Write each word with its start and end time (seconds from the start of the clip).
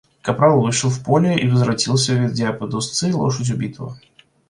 Капрал 0.23 0.61
вышел 0.61 0.89
в 0.89 1.03
поле 1.03 1.35
и 1.37 1.47
возвратился, 1.47 2.15
ведя 2.15 2.53
под 2.53 2.73
уздцы 2.73 3.13
лошадь 3.13 3.51
убитого. 3.51 3.99